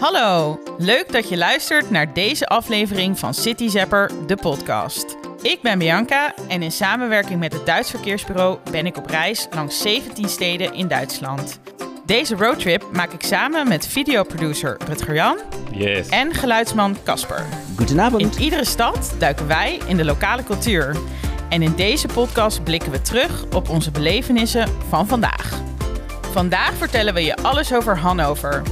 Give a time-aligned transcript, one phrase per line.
[0.00, 5.16] Hallo, leuk dat je luistert naar deze aflevering van City Zapper, de podcast.
[5.42, 9.80] Ik ben Bianca en in samenwerking met het Duits Verkeersbureau ben ik op reis langs
[9.82, 11.60] 17 steden in Duitsland.
[12.06, 15.38] Deze roadtrip maak ik samen met videoproducer Rutger Jan
[15.72, 16.08] Yes.
[16.08, 17.38] en geluidsman Casper.
[17.38, 18.36] In Goedenavond.
[18.36, 20.96] iedere stad duiken wij in de lokale cultuur.
[21.48, 25.60] En in deze podcast blikken we terug op onze belevenissen van vandaag.
[26.32, 28.62] Vandaag vertellen we je alles over Hannover.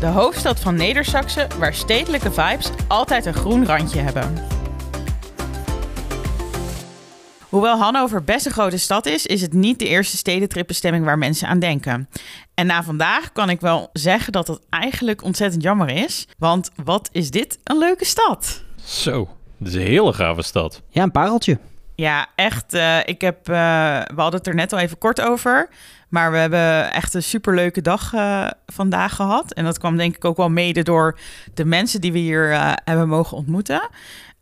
[0.00, 4.34] De hoofdstad van Neder-Saxen, waar stedelijke vibes altijd een groen randje hebben.
[7.48, 11.48] Hoewel Hannover best een grote stad is, is het niet de eerste stedentripbestemming waar mensen
[11.48, 12.08] aan denken.
[12.54, 16.26] En na vandaag kan ik wel zeggen dat dat eigenlijk ontzettend jammer is.
[16.38, 18.62] Want wat is dit een leuke stad?
[18.84, 19.28] Zo,
[19.58, 20.82] dit is een hele gave stad.
[20.88, 21.58] Ja, een pareltje.
[21.94, 22.74] Ja, echt.
[22.74, 23.54] eh, ik heb, eh,
[24.14, 25.68] we hadden het er net al even kort over.
[26.16, 29.52] Maar we hebben echt een superleuke dag eh, vandaag gehad.
[29.52, 31.18] En dat kwam denk ik ook wel mede door
[31.54, 33.88] de mensen die we hier eh, hebben mogen ontmoeten.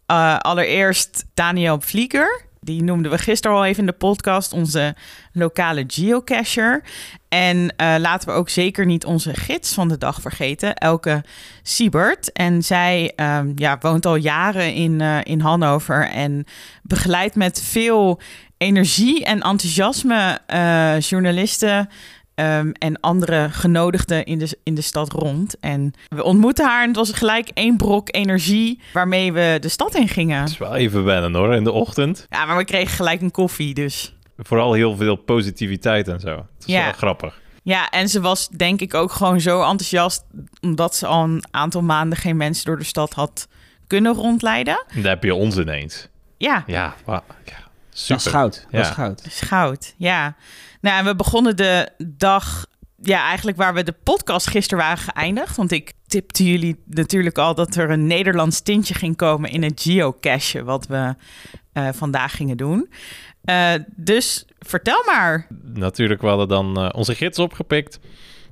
[0.06, 2.42] Eh, allereerst Daniel Vlieger.
[2.60, 4.52] Die noemden we gisteren al even in de podcast.
[4.52, 4.94] Onze
[5.32, 6.84] lokale geocacher.
[7.28, 10.74] En laten we ook zeker niet onze gids van de dag vergeten.
[10.74, 11.24] Elke
[11.62, 12.32] Siebert.
[12.32, 16.08] En zij ehm, ja, woont al jaren in, in Hannover.
[16.08, 16.44] En
[16.82, 18.20] begeleidt met veel
[18.64, 21.88] energie en enthousiasme eh, journalisten
[22.34, 25.56] ehm, en andere genodigden in de, in de stad rond.
[25.60, 29.94] En we ontmoetten haar en het was gelijk één brok energie waarmee we de stad
[29.94, 30.40] in gingen.
[30.40, 32.26] Het is wel even wennen hoor, in de ochtend.
[32.30, 34.14] Ja, maar we kregen gelijk een koffie, dus...
[34.36, 36.30] Vooral heel veel positiviteit en zo.
[36.30, 36.84] Het is Ja.
[36.84, 37.40] wel grappig.
[37.62, 40.24] Ja, en ze was denk ik ook gewoon zo enthousiast...
[40.60, 43.48] omdat ze al een aantal maanden geen mensen door de stad had
[43.86, 44.84] kunnen rondleiden.
[44.88, 46.08] En daar heb je ons ineens.
[46.38, 47.24] Ja, Ja, ja
[47.94, 48.16] Dat super.
[48.16, 48.66] is goud.
[48.70, 48.92] Dat is Ja.
[48.94, 49.22] goud.
[49.26, 50.36] is goud, ja.
[50.80, 52.66] Nou, en we begonnen de dag...
[53.02, 55.56] Ja, eigenlijk waar we de podcast gisteren waren geëindigd.
[55.56, 59.50] Want ik tipte jullie natuurlijk al dat er een Nederlands tintje ging komen...
[59.50, 61.14] in het geocachen wat we
[61.72, 62.90] eh, vandaag gingen doen.
[63.44, 65.46] Eh, dus vertel maar.
[65.62, 67.98] Natuurlijk, we hadden dan eh, onze gids opgepikt.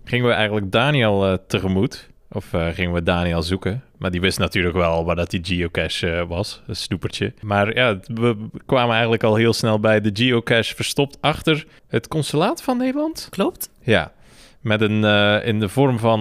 [0.05, 2.09] Gingen we eigenlijk Daniel eh, tegemoet.
[2.35, 3.83] Of eh, gingen we Daniel zoeken.
[3.99, 6.63] Maar die wist natuurlijk wel waar dat die geocache eh, was.
[6.67, 7.33] Een snoepertje.
[7.41, 12.63] Maar ja, we kwamen eigenlijk al heel snel bij de geocache verstopt achter het consulaat
[12.63, 13.27] van Nederland.
[13.31, 13.71] Klopt?
[13.81, 14.13] Ja,
[14.61, 16.21] met een eh, in de vorm van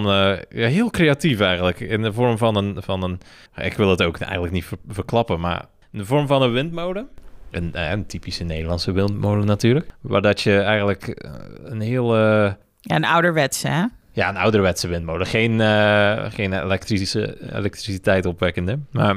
[0.50, 1.80] ja, heel creatief eigenlijk.
[1.80, 3.20] In de vorm van een van een.
[3.56, 7.08] Ik wil het ook eigenlijk niet ver- verklappen, maar in de vorm van een windmolen.
[7.52, 9.90] Een, een typische Nederlandse windmolen natuurlijk.
[10.02, 11.26] Waar dat je eigenlijk
[11.64, 12.18] een heel.
[12.18, 12.58] Ja,
[12.96, 13.86] een ouderwetse, hè?
[14.12, 15.28] Ja, een ouderwetse windmolen.
[15.28, 18.80] Geen, eh, geen elektrische, elektriciteit opwekkende.
[18.92, 19.16] Maar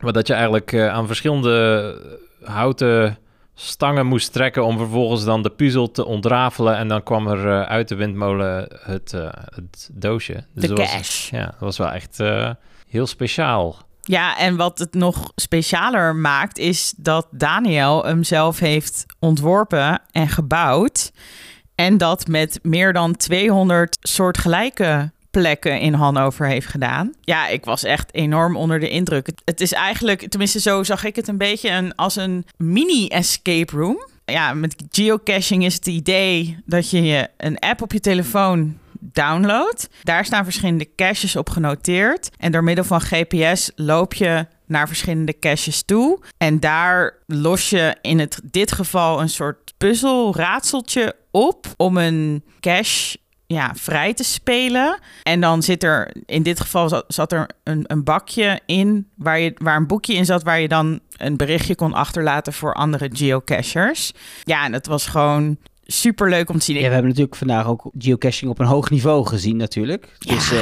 [0.00, 3.18] waar dat je eigenlijk eh, aan verschillende houten
[3.54, 6.76] stangen moest trekken om vervolgens dan de puzzel te ontrafelen.
[6.76, 9.10] En dan kwam er eh, uit de windmolen het,
[9.54, 10.44] het doosje.
[10.52, 11.30] De was- cash.
[11.30, 12.18] ja, dat was wel echt
[12.88, 13.76] heel speciaal.
[14.04, 20.28] Ja, en wat het nog specialer maakt, is dat Daniel hem zelf heeft ontworpen en
[20.28, 21.12] gebouwd.
[21.82, 27.14] En dat met meer dan 200 soortgelijke plekken in Hannover heeft gedaan.
[27.20, 29.28] Ja, ik was echt enorm onder de indruk.
[29.44, 34.06] Het, is eigenlijk, tenminste zo zag ik het een beetje, een, als een mini-escape room.
[34.24, 39.88] Ja, met geocaching is het idee dat je je een app op je telefoon downloadt.
[40.02, 42.30] Daar staan verschillende caches op genoteerd.
[42.38, 46.18] En door middel van GPS loop je naar verschillende caches toe.
[46.36, 52.44] En daar los je in het, dit geval een soort puzzel, raadseltje op om een
[52.60, 54.98] cache ja, vrij te spelen.
[55.22, 59.40] En dan zit er, in dit geval zat, zat er een, een bakje in waar,
[59.40, 63.10] je, waar een boekje in zat waar je dan een berichtje kon achterlaten voor andere
[63.12, 64.12] geocachers.
[64.44, 66.76] Ja, en het was gewoon super leuk om te zien.
[66.76, 70.16] Ja, we hebben natuurlijk vandaag ook geocaching op een hoog niveau gezien natuurlijk.
[70.18, 70.34] Ja.
[70.34, 70.52] Dus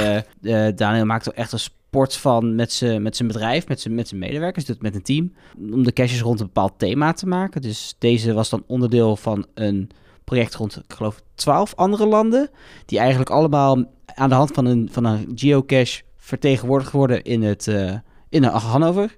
[0.43, 1.59] eh, Daniel maakt er echt een
[1.91, 5.33] sport van met zijn met bedrijf, met zijn met medewerkers, doet het met een team.
[5.73, 7.63] Om de caches rond een bepaald thema te maken.
[7.63, 9.91] Dus deze was dan onderdeel van een
[10.25, 12.51] project rond, ik geloof, twaalf andere landen.
[12.87, 13.85] Die eigenlijk allemaal
[14.15, 17.95] aan de hand van een, van een geocache vertegenwoordigd worden in, het, eh,
[18.29, 19.17] in Hannover.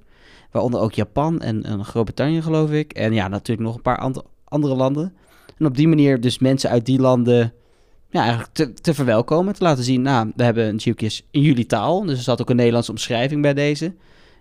[0.51, 2.93] Waaronder ook Japan en, en Groot-Brittannië, geloof ik.
[2.93, 5.15] En ja, natuurlijk nog een paar and- andere landen.
[5.59, 7.53] En op die manier dus mensen uit die landen
[8.13, 9.55] ja, eigenlijk te, te verwelkomen.
[9.55, 12.05] Te laten zien, nou, we hebben een geocache in jullie taal.
[12.05, 13.85] Dus er zat ook een Nederlandse omschrijving bij deze.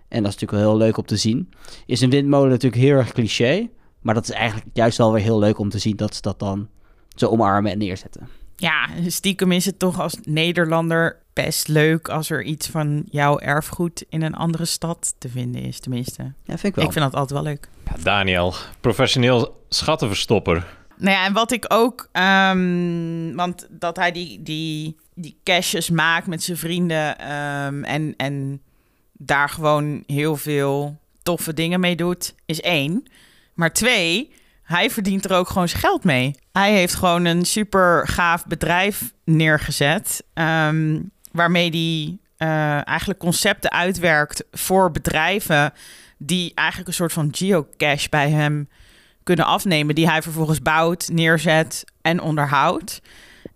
[0.08, 1.52] En dat is natuurlijk wel heel leuk om te zien.
[1.86, 3.68] Is een windmolen natuurlijk heel erg cliché.
[4.00, 6.38] Maar dat is eigenlijk juist wel weer heel leuk om te zien dat ze dat
[6.38, 6.68] dan
[7.14, 8.28] zo omarmen en neerzetten.
[8.56, 14.04] Ja, stiekem is het toch als Nederlander best leuk als er iets van jouw erfgoed
[14.08, 16.22] in een andere stad te vinden is, tenminste.
[16.22, 16.84] Ja, vind ik wel.
[16.84, 17.68] Ik vind dat altijd wel leuk.
[17.84, 20.66] Ja, Daniel, professioneel schattenverstopper.
[21.02, 26.26] Nou ja, en wat ik ook, ehm, want dat hij die, die die caches maakt
[26.26, 28.62] met zijn vrienden ehm, en, en
[29.12, 33.06] daar gewoon heel veel toffe dingen mee doet, is één.
[33.54, 34.32] Maar twee,
[34.62, 36.34] hij verdient er ook gewoon zijn geld mee.
[36.52, 41.00] Hij heeft gewoon een super gaaf bedrijf neergezet, ehm,
[41.32, 45.72] waarmee hij eh, eigenlijk concepten uitwerkt voor bedrijven
[46.18, 48.68] die eigenlijk een soort van geocache bij hem
[49.22, 53.00] kunnen afnemen, die hij vervolgens bouwt, neerzet en onderhoudt.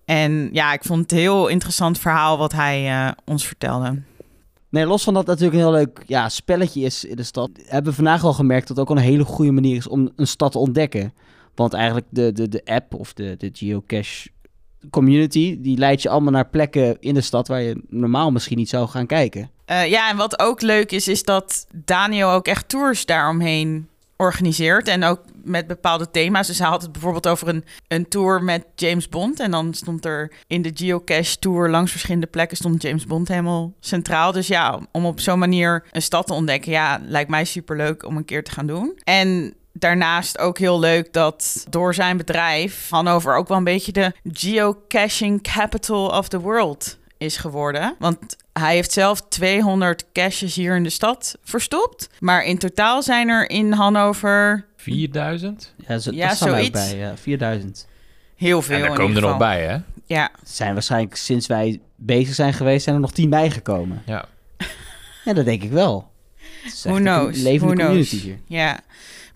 [0.05, 4.03] En ja, ik vond het een heel interessant verhaal wat hij eh, ons vertelde.
[4.69, 7.51] Nee, los van dat het natuurlijk een heel leuk ja, spelletje is in de stad,
[7.67, 10.27] hebben we vandaag al gemerkt dat het ook een hele goede manier is om een
[10.27, 11.15] stad te ontdekken.
[11.55, 14.29] Want eigenlijk de, de, de app of de, de geocache
[14.91, 18.69] community, die leidt je allemaal naar plekken in de stad waar je normaal misschien niet
[18.69, 19.51] zou gaan kijken.
[19.71, 24.89] Uh, ja, en wat ook leuk is, is dat Daniel ook echt tours daaromheen organiseert.
[24.89, 26.47] En ook met bepaalde thema's.
[26.47, 29.41] Dus hij had het bijvoorbeeld over een, een tour met James Bond.
[29.41, 33.73] En dan stond er in de geocache tour langs verschillende plekken stond James Bond helemaal
[33.81, 34.33] centraal.
[34.33, 38.17] Dus ja, om op zo'n manier een stad te ontdekken, ja, lijkt mij superleuk om
[38.17, 38.99] een keer te gaan doen.
[39.05, 44.13] En daarnaast ook heel leuk dat door zijn bedrijf Hannover ook wel een beetje de
[44.33, 47.95] geocaching capital of the world is geworden.
[47.99, 52.09] Want hij heeft zelf 200 caches hier in de stad verstopt.
[52.21, 54.67] Maar in totaal zijn er in Hannover...
[54.77, 55.75] 4000?
[55.89, 56.71] Ja, zo, ja zoiets.
[56.71, 57.87] bij, ja, 4000.
[58.37, 58.77] Heel veel.
[58.77, 59.79] En daar komen er nog bij, hè?
[60.05, 60.31] Ja.
[60.45, 64.03] Zijn waarschijnlijk sinds wij bezig zijn geweest, zijn er nog 10 bijgekomen.
[64.07, 64.25] Ja.
[65.25, 66.11] Ja, dat denk ik wel.
[66.83, 67.37] Who knows?
[67.37, 68.39] Een levende Who community hier.
[68.47, 68.81] Ja.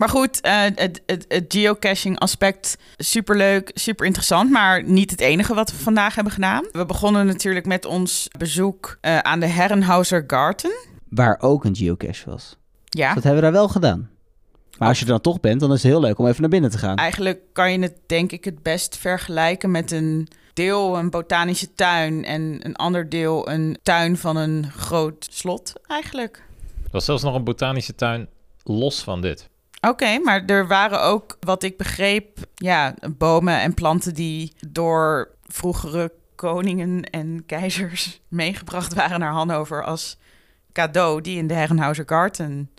[0.01, 4.51] Maar goed, uh, het, het, het, geocaching aspect, superleuk, super interessant.
[4.51, 6.69] Maar niet het enige wat we vandaag hebben gedaan.
[6.73, 10.73] We begonnen natuurlijk met ons bezoek uh, aan de Herrenhauser Garten.
[11.09, 12.57] Waar ook een geocache was.
[12.85, 13.07] Ja.
[13.07, 14.11] Dus dat hebben we daar wel gedaan.
[14.79, 16.51] Maar als je er dan toch bent, dan is het heel leuk om even naar
[16.51, 16.97] binnen te gaan.
[16.97, 22.25] Eigenlijk kan je het denk ik het best vergelijken met een deel een botanische tuin
[22.25, 26.43] en een ander deel een tuin van een groot slot eigenlijk.
[26.85, 28.29] Er was zelfs nog een botanische tuin
[28.65, 29.50] los van dit.
[29.81, 36.13] Oké, maar er waren ook, wat ik begreep, ja, bomen en planten die door vroegere
[36.35, 40.19] koningen en keizers meegebracht waren naar Hannover als
[40.73, 42.71] cadeau, die in de Herrenhauser Garten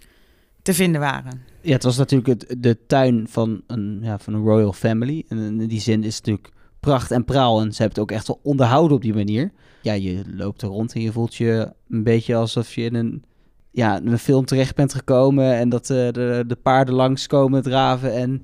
[0.62, 1.42] te vinden waren.
[1.62, 5.26] Ja, het was natuurlijk het, de tuin van een, ja, van een royal family.
[5.28, 7.62] En in die zin is het natuurlijk pracht en praal.
[7.62, 9.52] En ze hebben het ook echt wel onderhouden op die manier.
[9.82, 13.24] Ja, je loopt er rond en je voelt je een beetje alsof je in een
[13.72, 18.44] ja, een film terecht bent gekomen en dat uh, de, de paarden langskomen draven en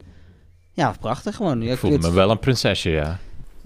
[0.71, 1.61] ja, prachtig gewoon.
[1.61, 3.19] Ik voelde me wel een prinsesje, ja.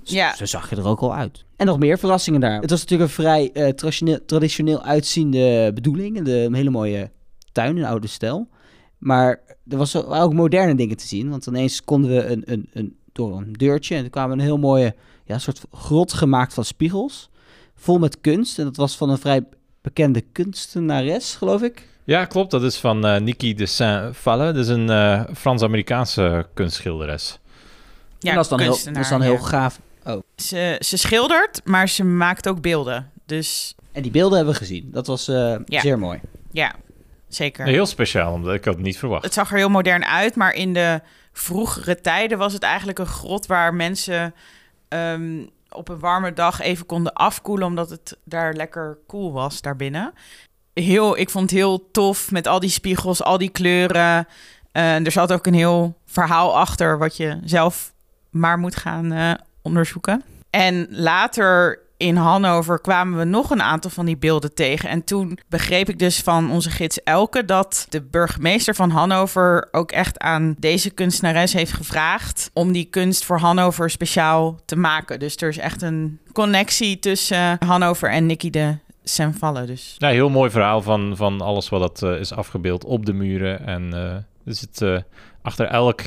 [0.04, 0.36] Ja.
[0.36, 1.46] Zo zag je er ook al uit.
[1.56, 2.62] En nog meer verrassingen daar.
[2.62, 6.22] Het was natuurlijk een vrij uh, traditioneel, traditioneel uitziende bedoeling.
[6.22, 7.12] De, een hele mooie
[7.52, 8.48] tuin in oude stijl.
[8.98, 11.30] Maar er was ook moderne dingen te zien.
[11.30, 13.96] Want ineens konden we een, een, een, door een deurtje...
[13.96, 17.30] en er kwamen een heel mooie ja, soort grot gemaakt van spiegels.
[17.76, 18.60] Vol met kunst.
[18.60, 19.44] En dat was van een vrij
[19.82, 21.88] bekende kunstenares, geloof ik.
[22.04, 22.52] Ja, klopt.
[22.52, 24.46] Dat is van uh, Niki de Saint-Valle.
[24.46, 27.40] Dat is een uh, Frans-Amerikaanse kunstschilderes.
[28.20, 29.80] Ja, dat is dan, heel, dat is dan heel gaaf.
[30.06, 30.22] Oh.
[30.36, 33.12] Ze, ze schildert, maar ze maakt ook beelden.
[33.26, 33.76] Dus...
[33.92, 34.90] En die beelden hebben we gezien.
[34.92, 35.82] Dat was uh, ja.
[35.82, 36.20] zeer mooi.
[36.52, 36.76] Ja,
[37.28, 37.66] zeker.
[37.66, 39.24] Heel speciaal, omdat ik had het niet verwacht.
[39.24, 41.02] Het zag er heel modern uit, maar in de
[41.32, 44.34] vroegere tijden was het eigenlijk een grot waar mensen
[44.90, 50.14] um, op een warme dag even konden afkoelen, omdat het daar lekker koel was daarbinnen.
[50.74, 54.28] Heel, ik vond het heel tof met al die spiegels, al die kleuren.
[54.74, 57.94] Uh, er zat ook een heel verhaal achter wat je zelf
[58.30, 60.24] maar moet gaan uh, onderzoeken.
[60.50, 64.90] En later in Hannover kwamen we nog een aantal van die beelden tegen.
[64.90, 69.92] En toen begreep ik dus van onze gids Elke dat de burgemeester van Hannover ook
[69.92, 75.20] echt aan deze kunstenares heeft gevraagd om die kunst voor Hannover speciaal te maken.
[75.20, 79.68] Dus er is echt een connectie tussen Hannover en Nicky de Senvallen.
[79.68, 79.96] Dus.
[79.98, 83.66] Ja, heel mooi verhaal van, van alles wat dat, uh, is afgebeeld op de muren.
[83.66, 85.00] En uh, het, uh,
[85.42, 86.02] achter elk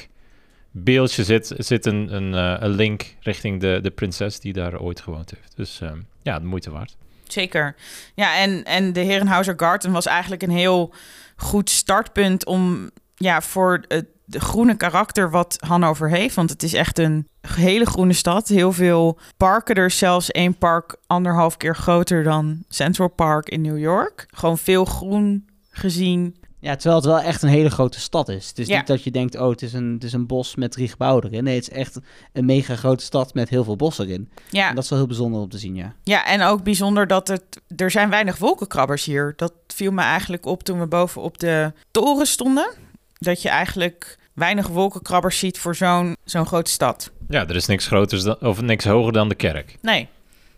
[0.76, 5.00] beeldje zit, zit een, een, uh, een, link richting de, de prinses die daar ooit
[5.00, 5.56] gewoond heeft.
[5.56, 5.90] Dus uh,
[6.22, 6.96] ja, de moeite waard.
[7.28, 7.74] Zeker.
[8.14, 10.94] Ja, en, en de Herrenhauser Garten was eigenlijk een heel
[11.36, 16.34] goed startpunt om ja, voor het de groene karakter wat Hannover heeft.
[16.34, 18.48] Want het is echt een hele groene stad.
[18.48, 19.74] Heel veel parken.
[19.74, 24.26] Er is zelfs één park anderhalf keer groter dan Central Park in New York.
[24.30, 26.36] Gewoon veel groen gezien.
[26.64, 28.48] Ja, terwijl het wel echt een hele grote stad is.
[28.48, 28.76] Het is ja.
[28.76, 31.24] niet dat je denkt, oh, het is, een, het is een bos met drie gebouwen
[31.24, 31.44] erin.
[31.44, 31.98] Nee, het is echt
[32.32, 34.30] een mega grote stad met heel veel bos erin.
[34.50, 34.68] Ja.
[34.68, 35.94] En dat is wel heel bijzonder om te zien, ja.
[36.02, 37.42] Ja, en ook bijzonder dat het...
[37.76, 39.32] Er zijn weinig wolkenkrabbers hier.
[39.36, 42.72] Dat viel me eigenlijk op toen we boven op de toren stonden.
[43.18, 47.10] Dat je eigenlijk weinig wolkenkrabbers ziet voor zo'n zo'n grote stad.
[47.28, 49.76] Ja, er is niks groters dan, of niks hoger dan de kerk.
[49.82, 50.08] Nee.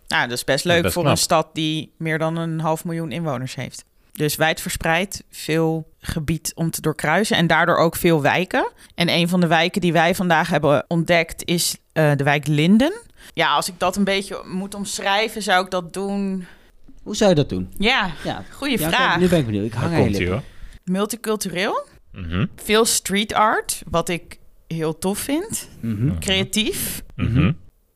[0.07, 1.15] Nou, dat is best is leuk best voor knap.
[1.15, 3.85] een stad die meer dan een half miljoen inwoners heeft.
[4.17, 8.71] Dus wijdverspreid, veel gebied om te doorkruisen en daardoor ook veel wijken.
[8.95, 12.93] En een van de wijken die wij vandaag hebben ontdekt is eh, de wijk Linden.
[13.33, 16.45] Ja, als ik dat een beetje moet omschrijven, zou ik dat doen.
[17.03, 17.73] Hoe zou je dat doen?
[17.77, 19.19] Ja, Ja, goede ja, vraag.
[19.19, 19.65] Nu ben ik benieuwd.
[19.65, 20.27] Ik hang lippen.
[20.27, 20.41] hoor.
[20.83, 25.69] Multicultureel, Mhm, veel street art, wat ik heel tof vind.
[25.79, 26.19] Mhm.
[26.19, 27.51] Creatief, mhm,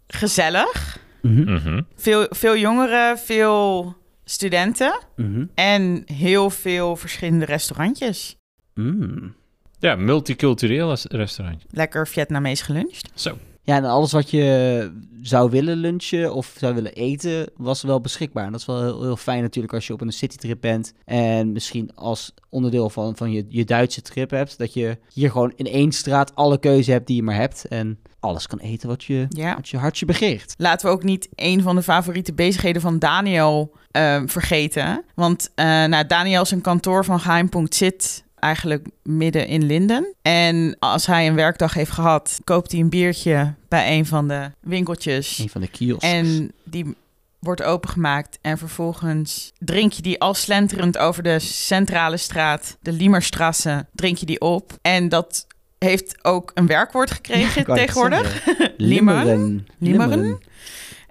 [0.07, 0.99] gezellig.
[1.21, 1.53] Mhm.
[1.53, 1.81] mhm.
[1.95, 3.95] Veel, veel jongeren, veel
[4.31, 5.45] studenten Mhm.
[5.55, 8.35] en heel veel verschillende restaurantjes.
[8.73, 9.33] Mm.
[9.79, 11.67] Ja, multicultureel res- restaurantje.
[11.71, 13.09] Lekker Vietnamees geluncht.
[13.13, 13.37] Zo.
[13.63, 14.91] Ja, en alles wat je
[15.21, 18.45] zou willen lunchen of zou willen eten, was wel beschikbaar.
[18.45, 20.93] En dat is wel heel, heel fijn natuurlijk als je op een citytrip bent.
[21.05, 24.57] En misschien als onderdeel van, van je, je Duitse trip hebt.
[24.57, 27.65] Dat je hier gewoon in één straat alle keuze hebt die je maar hebt.
[27.67, 29.55] En alles kan eten wat je, Ja.
[29.55, 30.53] wat je hartje begeert.
[30.57, 35.03] Laten we ook niet een van de favoriete bezigheden van Daniel ehm, vergeten.
[35.15, 40.13] Want eh nou, Daniel zijn kantoor van Geheimpunkt zit eigenlijk midden in Linden.
[40.21, 44.51] En als hij een werkdag heeft gehad, koopt hij een biertje bij een van de
[44.59, 45.37] winkeltjes.
[45.37, 46.05] Een van de kiosks.
[46.05, 46.95] En die
[47.39, 53.85] wordt opengemaakt en vervolgens drink je die al slenterend over de centrale straat, de Liemerstrasse,
[53.93, 54.77] drink je die op.
[54.81, 58.43] En dat heeft ook een werkwoord gekregen tegenwoordig.
[58.45, 58.73] zeggen.
[58.77, 59.67] Limmeren.
[59.77, 60.19] Limmeren.
[60.19, 60.39] Limmeren.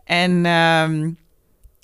[0.04, 1.10] En ehm,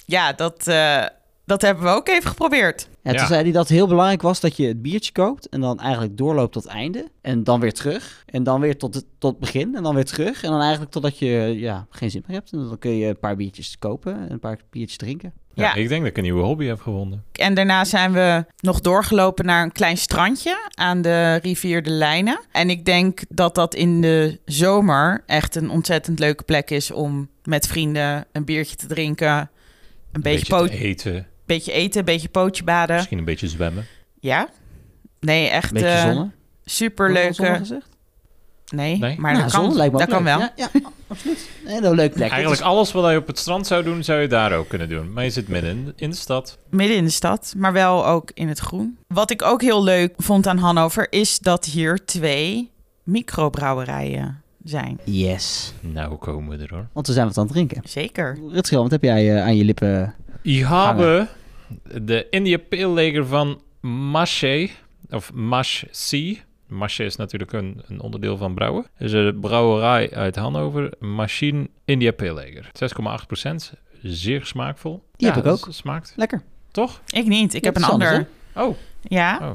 [0.04, 1.04] ja, dat, eh,
[1.44, 2.88] dat hebben we ook even geprobeerd.
[3.12, 3.26] Ja, toen Ja.
[3.26, 6.16] zei hij dat het heel belangrijk was dat je het biertje koopt en dan eigenlijk
[6.16, 7.08] doorloopt tot het einde.
[7.20, 8.22] En dan weer terug.
[8.26, 10.42] En dan weer tot het, tot begin en dan weer terug.
[10.42, 12.52] En dan eigenlijk totdat je ja, geen zin meer hebt.
[12.52, 15.32] En dan kun je een paar biertjes kopen en een paar biertjes drinken.
[15.54, 15.74] Ja, Ja.
[15.74, 17.24] Ik denk dat ik een nieuwe hobby heb gevonden.
[17.32, 22.40] En daarna zijn we nog doorgelopen naar een klein strandje aan de rivier de Lijnen.
[22.52, 27.28] En ik denk dat dat in de zomer echt een ontzettend leuke plek is om
[27.44, 29.28] met vrienden een biertje te drinken.
[29.28, 29.48] Een,
[30.12, 32.96] Een beetje, beetje te eten, beetje eten, een beetje pootje baden.
[32.96, 33.86] misschien een beetje zwemmen.
[34.20, 34.48] Ja?
[35.20, 36.30] Nee, echt Een beetje eh, zonne.
[36.64, 37.34] superleuke...
[37.34, 37.88] Zonne gezegd?
[38.74, 39.18] Nee, Nee?
[39.18, 40.36] maar Nou, dat kan, lijkt me dat kan leuk.
[40.36, 40.38] wel.
[40.38, 40.68] Ja, ja
[41.08, 41.48] absoluut.
[41.64, 42.30] Een hele leuke plek.
[42.30, 45.12] Eigenlijk alles wat je op het strand zou doen, zou je daar ook kunnen doen.
[45.12, 46.58] Maar je zit midden in, in de stad.
[46.70, 48.98] Midden in de stad, maar wel ook in het groen.
[49.06, 52.70] Wat ik ook heel leuk vond aan Hannover is dat hier twee
[53.02, 55.00] microbrouwerijen zijn.
[55.04, 55.72] Yes.
[55.80, 56.86] Nou, hoe komen we er hoor?
[56.92, 57.80] Want we zijn wat aan het drinken.
[57.84, 58.38] Zeker.
[58.50, 60.14] Rutschel, wat heb jij eh, aan je lippen?
[60.46, 61.28] Ik heb
[62.02, 64.68] de India Pale Lager van Maché,
[65.10, 66.38] of Mash C.
[66.68, 68.86] Maché is natuurlijk een, een onderdeel van brouwen.
[68.98, 72.70] Dus een brouwerij uit Hannover, Machine India Pale Lager.
[73.72, 75.02] 6,8% Zeer smaakvol.
[75.16, 75.72] Die heb ik dat ook.
[75.74, 76.42] Smaakt, Lekker.
[76.70, 77.00] toch?
[77.10, 77.54] Ik niet.
[77.54, 78.08] Ik Ja, heb een ander.
[78.08, 79.38] anders, Oh, Ja.
[79.42, 79.50] Oh.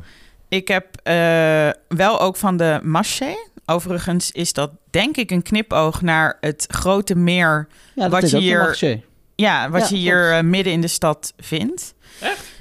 [0.48, 3.34] Ik heb eh, wel ook van de Maché.
[3.66, 7.68] Overigens is dat denk ik een knipoog naar het grote meer.
[7.96, 9.02] Ja, dat Wat is je ook hier-.
[9.36, 11.94] Ja, wat Ja, je hier eh, midden in de stad vindt.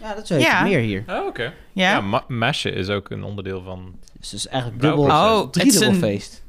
[0.00, 0.62] Ja, dat is Ja.
[0.62, 1.04] meer hier.
[1.06, 1.42] oh oké.
[1.72, 1.90] Ja.
[1.90, 3.94] Ja, ma- mashen is ook een onderdeel van...
[4.20, 6.42] Dus het is eigenlijk dubbel, Oh, het is driedubbel een- feest.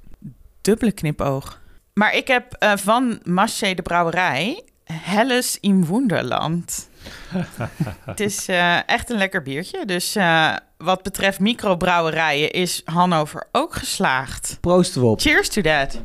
[0.62, 1.60] dubbele knipoog.
[1.94, 6.90] Maar ik heb eh, van Maché de brouwerij Helles im Wonderland.
[8.06, 9.86] het is eh, echt een lekker biertje.
[9.86, 14.58] Dus eh, wat betreft microbrouwerijen is Hannover ook geslaagd.
[14.62, 15.20] Proosten we op.
[15.22, 16.00] Cheers to that.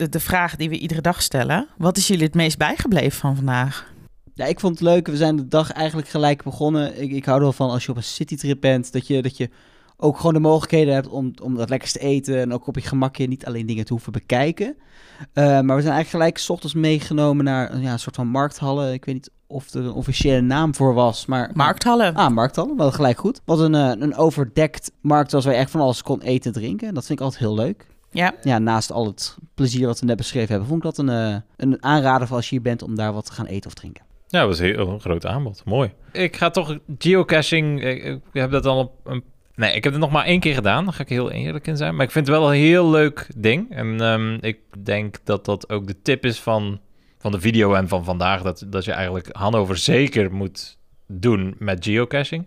[0.00, 1.68] De, de vraag die we iedere dag stellen.
[1.78, 3.92] Wat is jullie het meest bijgebleven van vandaag?
[4.34, 5.06] Ja, ik vond het leuk.
[5.06, 7.02] We zijn de dag eigenlijk gelijk begonnen.
[7.02, 9.36] Ik, ik hou er wel van als je op een citytrip bent, dat je, dat
[9.36, 9.50] je
[9.96, 12.80] ook gewoon de mogelijkheden hebt om, om dat lekkers te eten en ook op je
[12.80, 14.76] gemakje niet alleen dingen te hoeven bekijken.
[15.32, 18.92] Eh, maar we zijn eigenlijk gelijk 's ochtends meegenomen naar ja, een soort van markthallen.
[18.92, 21.50] Ik weet niet of er een officiële naam voor was, maar...
[21.54, 22.14] Markthallen.
[22.14, 23.40] Ah, markthallen, wel gelijk goed.
[23.44, 26.60] Wat een, eh, een overdekt markt was waar je echt van alles kon eten en
[26.60, 26.94] drinken.
[26.94, 27.86] Dat vind ik altijd heel leuk.
[28.10, 28.34] Ja.
[28.42, 31.36] Ja, naast al het plezier wat we net beschreven hebben, vond ik dat een, eh,
[31.56, 34.04] een aanrader voor als je hier bent om daar wat te gaan eten of drinken.
[34.26, 35.62] Ja, dat was een heel een groot aanbod.
[35.64, 35.92] Mooi.
[36.12, 37.84] Ik ga toch geocaching...
[37.84, 39.24] Ik, ik heb dat al op een...
[39.54, 40.84] Nee, ik heb het nog maar één keer gedaan.
[40.84, 41.94] Daar ga ik heel eerlijk in zijn.
[41.94, 43.70] Maar ik vind het wel een heel leuk ding.
[43.70, 46.80] En ehm, ik denk dat dat ook de tip is van,
[47.18, 48.42] van de video en van vandaag.
[48.42, 52.46] Dat, dat je eigenlijk Hannover zeker moet doen met geocaching.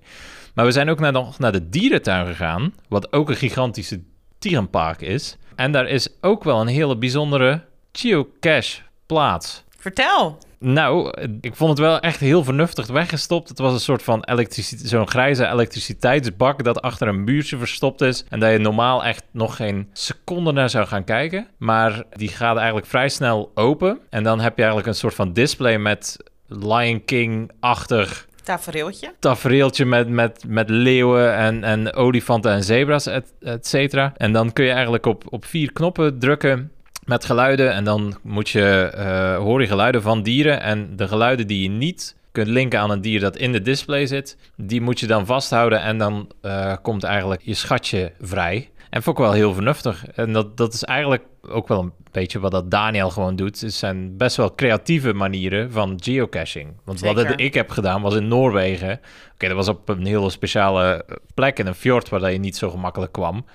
[0.54, 2.74] Maar we zijn ook naar, nog naar de dierentuin gegaan.
[2.88, 4.02] Wat ook een gigantische
[4.40, 5.38] dierenpark is.
[5.56, 9.64] En daar is ook wel een hele bijzondere geocache plaats.
[9.78, 10.38] Vertel.
[10.60, 13.50] Nou, ik vond het wel echt heel vernuftig weggestopt.
[13.50, 18.26] Het was een soort van elektriciteit, zo'n grijze elektriciteitsbak dat achter een muurtje verstopt is.
[18.30, 21.48] En dat je normaal echt nog geen seconde naar zou gaan kijken.
[21.58, 24.00] Maar die gaat eigenlijk vrij snel open.
[24.10, 26.18] En dan heb je eigenlijk een soort van display met
[26.48, 29.14] Lion King-achtig Tafereeltje.
[29.20, 34.14] tafereeltje met, met, met leeuwen en, en olifanten en zebra's, et, et cetera.
[34.18, 36.72] En dan kun je eigenlijk op, op vier knoppen drukken
[37.06, 37.74] met geluiden.
[37.74, 40.62] En dan moet je, eh, hoor je geluiden van dieren.
[40.62, 44.06] En de geluiden die je niet kunt linken aan een dier dat in de display
[44.06, 45.82] zit, die moet je dan vasthouden.
[45.82, 48.70] En dan eh, komt eigenlijk je schatje vrij.
[48.94, 50.06] En vond ik wel heel vernuftig.
[50.06, 53.62] En dat, dat is eigenlijk ook wel een beetje wat dat Daniel gewoon doet.
[53.62, 56.74] Het zijn best wel creatieve manieren van geocaching.
[56.84, 57.40] Want wat Zeker.
[57.40, 59.00] ik heb gedaan was in Noorwegen.
[59.34, 62.58] Oké, dat was op een hele speciale plek in een fjord waar dat je niet
[62.58, 63.46] zo gemakkelijk kwam.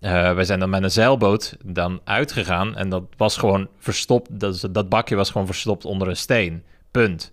[0.00, 4.40] Eh wij zijn dan met een zeilboot dan uitgegaan en dat was gewoon verstopt.
[4.40, 6.62] Dat, dat bakje was gewoon verstopt onder een steen.
[6.90, 7.32] Punt.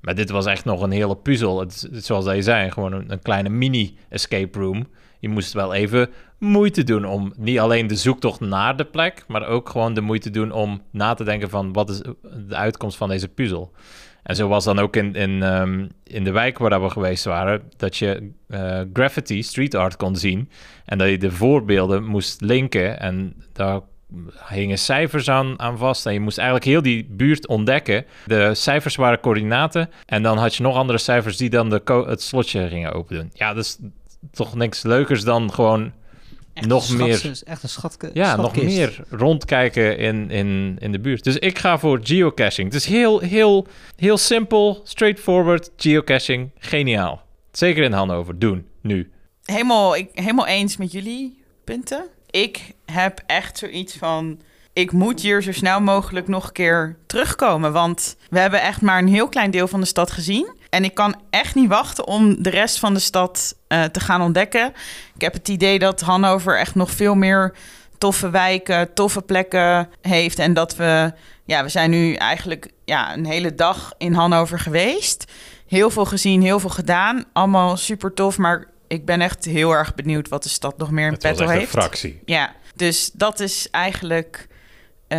[0.00, 1.60] Maar dit was echt nog een hele puzzel.
[1.60, 4.86] Het, het zoals dat je zei, gewoon een, een kleine mini-escape room.
[5.24, 9.46] Je moest wel even moeite doen om niet alleen de zoektocht naar de plek, maar
[9.46, 12.02] ook gewoon de moeite doen om na te denken van wat is
[12.48, 13.72] de uitkomst van deze puzzel.
[14.22, 17.62] En zo was dan ook in, in, ehm, in de wijk waar we geweest waren,
[17.76, 20.50] dat je eh, graffiti, street art kon zien.
[20.84, 23.80] En dat je de voorbeelden moest linken en daar
[24.48, 26.06] hingen cijfers aan, aan vast.
[26.06, 28.04] En je moest eigenlijk heel die buurt ontdekken.
[28.26, 29.90] De cijfers waren coördinaten.
[30.06, 33.30] En dan had je nog andere cijfers die dan de het slotje gingen openen.
[33.34, 33.78] Ja, dat is
[34.32, 35.92] toch niks leukers dan gewoon
[36.54, 41.24] Echt nog meer- Echt een schatke, ja, nog meer rondkijken in, in, in de buurt.
[41.24, 42.66] Dus ik ga voor geocaching.
[42.72, 43.66] Het is heel, heel,
[43.96, 46.50] heel simpel, straightforward geocaching.
[46.58, 47.22] Geniaal.
[47.52, 48.38] Zeker in Hannover.
[48.38, 48.66] Doen.
[48.80, 49.10] Nu.
[49.44, 52.04] Helemaal, ik, helemaal eens met jullie punten.
[52.30, 54.40] Ik heb echt zoiets van...
[54.72, 57.72] Ik moet hier zo snel mogelijk nog een keer terugkomen.
[57.72, 60.52] Want we hebben echt maar een heel klein deel van de stad gezien.
[60.74, 64.22] En ik kan echt niet wachten om de rest van de stad eh, te gaan
[64.22, 64.72] ontdekken.
[65.14, 67.54] Ik heb het idee dat Hannover echt nog veel meer
[67.98, 70.38] toffe wijken, toffe plekken heeft.
[70.38, 71.12] En dat we...
[71.44, 75.32] Ja, we zijn nu eigenlijk ja, een hele dag in Hannover geweest.
[75.66, 77.24] Heel veel gezien, heel veel gedaan.
[77.32, 81.06] Allemaal super tof, maar ik ben echt heel erg benieuwd wat de stad nog meer
[81.06, 81.70] in Het was petto echt een heeft.
[81.70, 82.20] fractie.
[82.24, 84.48] Ja, dus dat is eigenlijk
[85.08, 85.18] eh,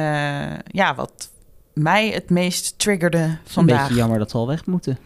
[0.67, 1.29] ja, wat
[1.73, 3.81] mij het meest triggerde Een vandaag.
[3.81, 4.97] beetje jammer dat we al weg moeten.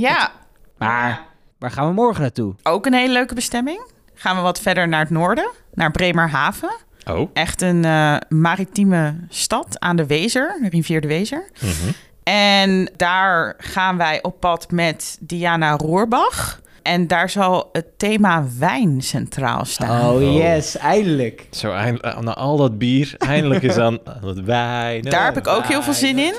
[0.00, 0.32] Ja,
[0.78, 1.22] Maar
[1.58, 2.54] waar gaan we morgen naartoe?
[2.62, 3.80] ook een hele leuke bestemming.
[4.14, 6.76] Gaan we wat verder naar het noorden, naar Bremerhaven.
[7.10, 7.30] Oh.
[7.32, 11.48] Echt een eh, maritieme stad aan de Wezer, de rivier de Wezer.
[11.60, 11.92] Mhm.
[12.22, 16.60] En daar gaan wij op pad met Diana Roerbach.
[16.82, 20.10] En daar zal het thema wijn centraal staan.
[20.14, 21.46] Oh yes, eindelijk.
[21.50, 25.02] Zo, eind- eh, na al dat bier, eindelijk is aan aan het wijn.
[25.02, 26.34] Daar heb ik ook heel veel zin in.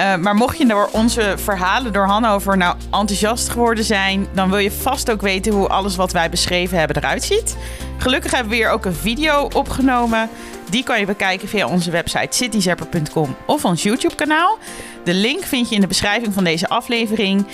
[0.00, 4.58] Eh, maar mocht je door onze verhalen door Hannover nou enthousiast geworden zijn, dan wil
[4.58, 7.56] je vast ook weten hoe alles wat wij beschreven hebben eruit ziet.
[7.98, 10.28] Gelukkig hebben we hier ook een video opgenomen.
[10.70, 14.58] Die kan je bekijken via onze website cityzapper.com of ons YouTube-kanaal.
[15.04, 17.46] De link vind je in de beschrijving van deze aflevering.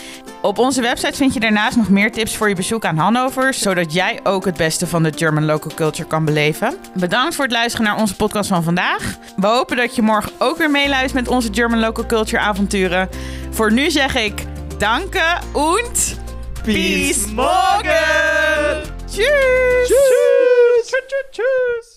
[0.42, 3.92] Op onze website vind je daarnaast nog meer tips voor je bezoek aan Hannover, zodat
[3.92, 6.76] jij ook het beste van de German local culture kan beleven.
[6.94, 9.16] Bedankt voor het luisteren naar onze podcast van vandaag.
[9.36, 13.08] We hopen dat je morgen ook weer meeluistert met onze German local culture avonturen.
[13.50, 14.44] Voor nu zeg ik
[14.78, 16.16] danke und
[16.62, 18.94] peace morgen.
[19.06, 19.86] Tschüss.
[19.86, 20.90] Tschüss.
[20.90, 21.30] Tschüss.
[21.30, 21.94] Tschüss.